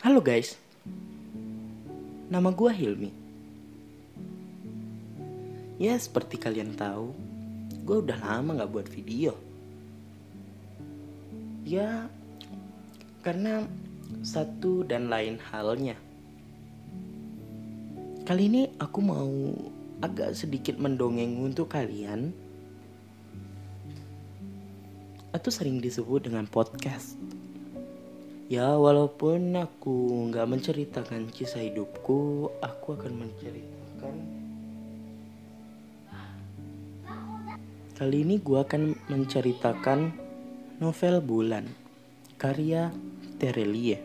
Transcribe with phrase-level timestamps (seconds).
[0.00, 0.56] Halo guys,
[2.32, 3.12] nama gua Hilmi.
[5.76, 7.12] Ya seperti kalian tahu,
[7.84, 9.36] gue udah lama gak buat video.
[11.68, 12.08] Ya,
[13.20, 13.68] karena
[14.24, 16.00] satu dan lain halnya.
[18.24, 19.52] Kali ini aku mau
[20.00, 22.32] agak sedikit mendongeng untuk kalian.
[25.36, 27.20] Atau sering disebut dengan podcast.
[28.50, 34.14] Ya walaupun aku nggak menceritakan kisah hidupku, aku akan menceritakan.
[37.94, 40.10] Kali ini gue akan menceritakan
[40.82, 41.70] novel Bulan,
[42.42, 42.90] karya
[43.38, 44.02] Terelie.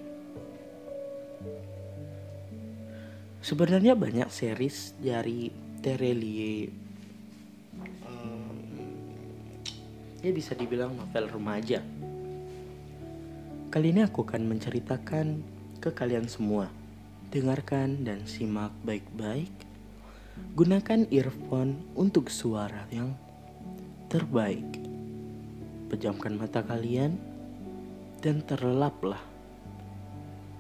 [3.42, 5.50] Sebenarnya banyak series dari
[5.82, 6.70] Terelie.
[8.06, 8.62] Um,
[10.22, 11.82] ya bisa dibilang novel remaja
[13.76, 15.44] Kali ini aku akan menceritakan
[15.84, 16.72] ke kalian semua.
[17.28, 19.52] Dengarkan dan simak baik-baik.
[20.56, 23.12] Gunakan earphone untuk suara yang
[24.08, 24.80] terbaik.
[25.92, 27.20] Pejamkan mata kalian
[28.24, 29.20] dan terlelaplah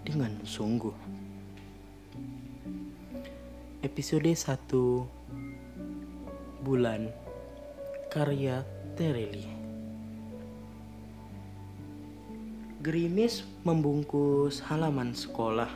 [0.03, 0.99] dengan sungguh.
[3.79, 7.15] Episode 1 Bulan
[8.11, 8.67] Karya
[8.99, 9.64] Terelie
[12.85, 15.73] Gerimis membungkus halaman sekolah.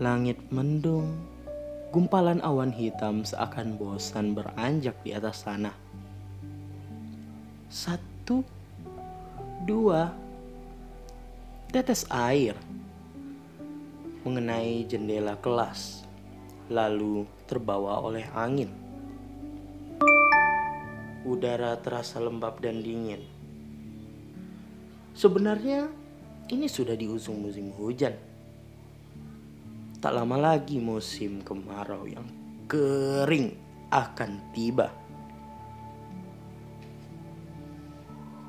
[0.00, 1.20] Langit mendung,
[1.92, 5.76] gumpalan awan hitam seakan bosan beranjak di atas sana.
[7.68, 8.40] Satu,
[9.68, 10.16] dua,
[11.68, 12.56] tetes air
[14.24, 16.08] mengenai jendela kelas,
[16.72, 18.72] lalu terbawa oleh angin.
[21.28, 23.33] Udara terasa lembab dan dingin
[25.14, 25.86] Sebenarnya
[26.50, 28.18] ini sudah di ujung musim hujan.
[30.02, 32.26] Tak lama lagi musim kemarau yang
[32.66, 33.54] kering
[33.94, 34.90] akan tiba.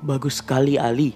[0.02, 1.14] Bagus sekali Ali.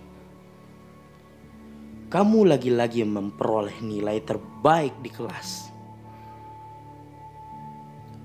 [2.11, 5.71] Kamu lagi-lagi memperoleh nilai terbaik di kelas.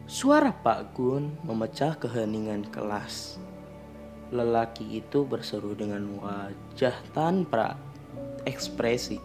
[0.06, 3.42] Suara Pak Gun memecah keheningan kelas.
[4.36, 7.80] Lelaki itu berseru dengan wajah tanpa
[8.44, 9.16] ekspresi.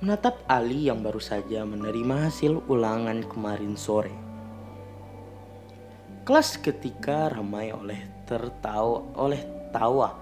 [0.00, 4.14] Menatap Ali yang baru saja menerima hasil ulangan kemarin sore.
[6.24, 10.16] Kelas ketika ramai oleh tertawa oleh tawa.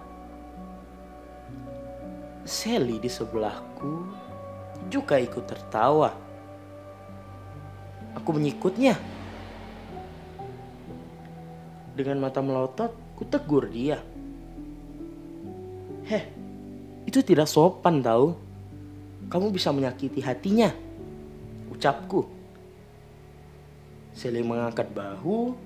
[2.42, 4.10] Sally di sebelahku
[4.90, 6.10] juga ikut tertawa.
[8.18, 8.98] Aku mengikutnya.
[11.94, 13.98] Dengan mata melotot, Kutegur dia.
[16.04, 16.24] Heh,
[17.08, 18.36] itu tidak sopan tahu.
[19.32, 20.70] Kamu bisa menyakiti hatinya.
[21.72, 22.28] Ucapku.
[24.12, 25.56] Seli mengangkat bahu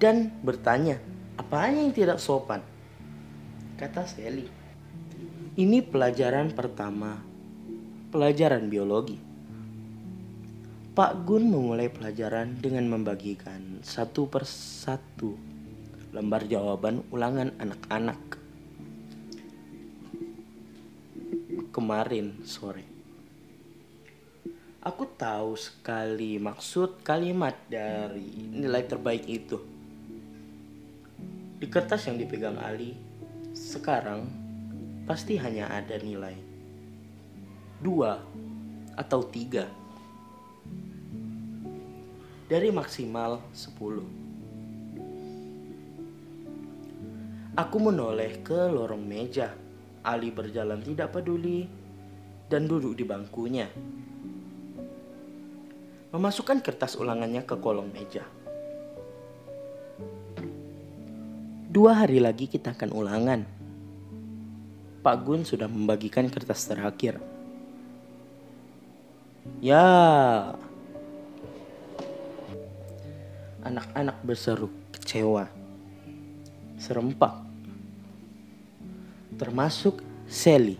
[0.00, 0.98] dan bertanya,
[1.38, 2.60] apa yang tidak sopan?
[3.78, 4.50] Kata Seli.
[5.54, 7.22] Ini pelajaran pertama,
[8.10, 9.20] pelajaran biologi.
[10.94, 15.53] Pak Gun memulai pelajaran dengan membagikan satu persatu
[16.14, 18.38] lembar jawaban ulangan anak-anak
[21.74, 22.86] kemarin sore.
[24.78, 29.58] Aku tahu sekali maksud kalimat dari nilai terbaik itu.
[31.58, 32.94] Di kertas yang dipegang Ali,
[33.50, 34.30] sekarang
[35.10, 36.38] pasti hanya ada nilai
[37.82, 38.22] dua
[38.94, 39.66] atau tiga
[42.46, 44.23] dari maksimal sepuluh.
[47.54, 49.54] Aku menoleh ke lorong meja.
[50.02, 51.70] Ali berjalan tidak peduli
[52.50, 53.70] dan duduk di bangkunya.
[56.10, 58.26] Memasukkan kertas ulangannya ke kolong meja.
[61.70, 63.40] Dua hari lagi kita akan ulangan.
[65.06, 67.22] Pak Gun sudah membagikan kertas terakhir.
[69.62, 69.86] Ya,
[73.62, 75.46] anak-anak berseru kecewa
[76.80, 77.43] serempak
[79.36, 80.78] termasuk Sally.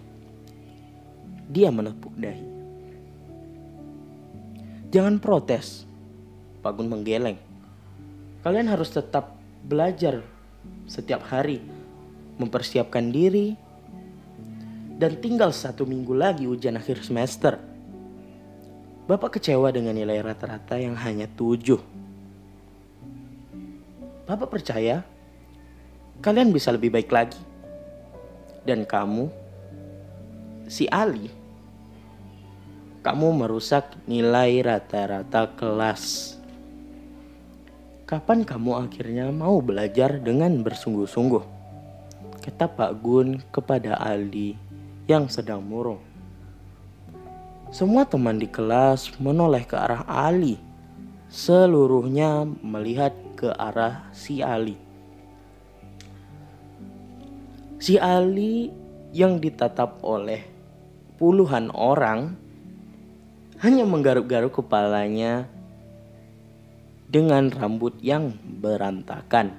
[1.51, 2.47] Dia menepuk dahi.
[4.89, 5.85] Jangan protes.
[6.65, 7.37] Pak Gun menggeleng.
[8.41, 10.25] Kalian harus tetap belajar
[10.89, 11.61] setiap hari,
[12.41, 13.53] mempersiapkan diri,
[14.97, 17.61] dan tinggal satu minggu lagi ujian akhir semester.
[19.05, 21.81] Bapak kecewa dengan nilai rata-rata yang hanya tujuh.
[24.25, 25.05] Bapak percaya
[26.25, 27.37] kalian bisa lebih baik lagi
[28.65, 29.29] dan kamu
[30.69, 31.29] si Ali,
[33.05, 36.37] kamu merusak nilai rata-rata kelas.
[38.05, 41.45] Kapan kamu akhirnya mau belajar dengan bersungguh-sungguh?
[42.45, 44.57] Kata Pak Gun kepada Ali
[45.09, 46.01] yang sedang murung.
[47.73, 50.61] Semua teman di kelas menoleh ke arah Ali.
[51.27, 54.79] Seluruhnya melihat ke arah si Ali.
[57.85, 58.73] Si Ali
[59.13, 60.41] yang ditatap oleh
[61.21, 62.33] puluhan orang
[63.61, 65.45] hanya menggaruk-garuk kepalanya
[67.13, 69.53] dengan rambut yang berantakan.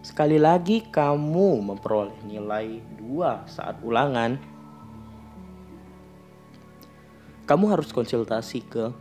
[0.00, 4.40] Sekali lagi kamu memperoleh nilai dua saat ulangan.
[7.44, 8.96] Kamu harus konsultasi ke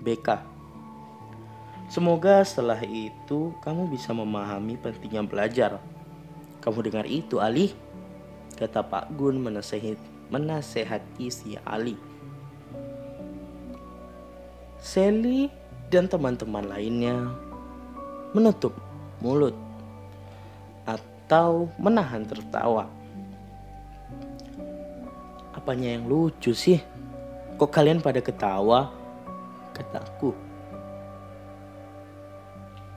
[0.00, 0.40] BK.
[1.92, 5.84] Semoga setelah itu kamu bisa memahami pentingnya belajar.
[6.64, 7.76] Kamu dengar itu, Ali?
[8.56, 11.96] Kata Pak Gun menasehati menasehati si Ali.
[14.80, 15.48] Sally
[15.88, 17.32] dan teman-teman lainnya
[18.36, 18.74] menutup
[19.20, 19.56] mulut
[20.84, 22.88] atau menahan tertawa.
[25.56, 26.82] Apanya yang lucu sih?
[27.56, 28.92] Kok kalian pada ketawa?
[29.72, 30.34] Kataku.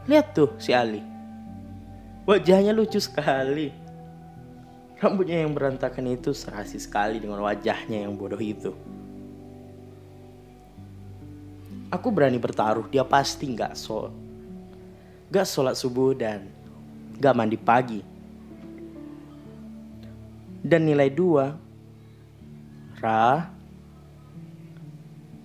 [0.10, 1.17] Lihat tuh si Ali.
[2.28, 3.72] Wajahnya lucu sekali.
[5.00, 8.76] Rambutnya yang berantakan itu serasi sekali dengan wajahnya yang bodoh itu.
[11.88, 14.12] Aku berani bertaruh dia pasti nggak sol,
[15.32, 16.52] nggak sholat subuh dan
[17.16, 18.04] nggak mandi pagi.
[20.60, 21.56] Dan nilai dua,
[23.00, 23.48] Ra,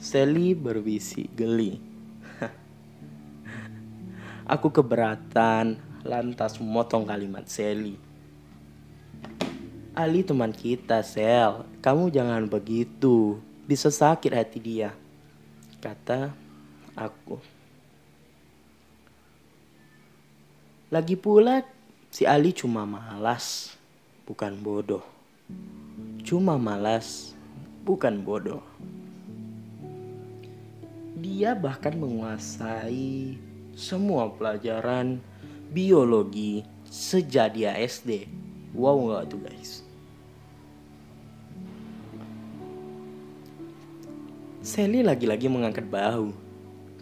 [0.03, 1.79] Sally berbisi geli.
[4.59, 7.99] Aku keberatan lantas memotong kalimat Sally.
[9.93, 11.69] Ali teman kita, Sel.
[11.85, 13.37] Kamu jangan begitu.
[13.69, 14.97] Bisa sakit hati dia.
[15.85, 16.33] Kata
[16.97, 17.37] aku.
[20.89, 21.65] Lagi pula
[22.09, 23.77] si Ali cuma malas,
[24.25, 25.05] bukan bodoh.
[26.25, 27.37] Cuma malas,
[27.85, 28.65] bukan bodoh.
[31.21, 33.37] Dia bahkan menguasai
[33.77, 35.21] semua pelajaran
[35.73, 38.29] biologi sejak dia SD.
[38.77, 39.81] Wow nggak tuh guys?
[44.63, 46.31] Sally lagi-lagi mengangkat bahu.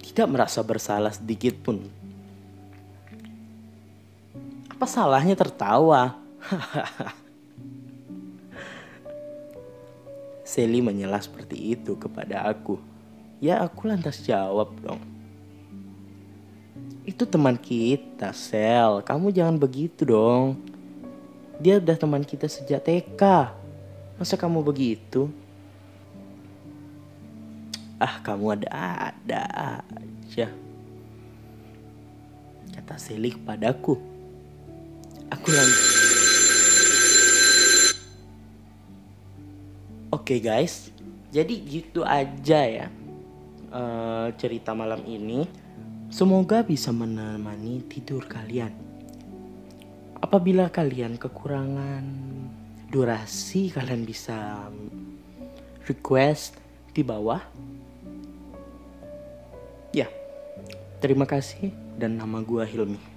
[0.01, 1.85] Tidak merasa bersalah sedikit pun.
[4.73, 6.17] Apa salahnya tertawa?
[10.51, 12.81] Sally menyela seperti itu kepada aku.
[13.45, 15.20] Ya aku lantas jawab dong.
[17.05, 19.01] Itu teman kita, Sel.
[19.05, 20.61] Kamu jangan begitu dong.
[21.61, 23.23] Dia udah teman kita sejak TK.
[24.21, 25.33] Masa kamu begitu?
[28.01, 30.49] Ah, kamu ada-ada aja.
[32.73, 34.01] Kata Selik padaku.
[35.29, 36.01] Aku lanjut.
[40.11, 40.91] Oke okay guys,
[41.31, 42.87] jadi gitu aja ya
[43.71, 45.47] uh, cerita malam ini.
[46.11, 48.75] Semoga bisa menemani tidur kalian.
[50.19, 52.03] Apabila kalian kekurangan
[52.91, 54.67] durasi, kalian bisa
[55.87, 56.59] request
[56.91, 57.39] di bawah.
[59.95, 60.11] Ya,
[60.99, 63.10] terima kasih dan nama gua Hilmi.